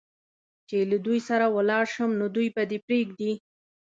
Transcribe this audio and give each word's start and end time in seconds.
چې 0.69 0.77
له 0.91 0.97
دوی 1.05 1.19
سره 1.29 1.45
ولاړ 1.55 1.85
شم، 1.93 2.11
نو 2.19 2.25
دوی 2.35 2.47
به 2.55 2.63
دې 2.69 2.79
پرېږدي؟ 2.85 3.31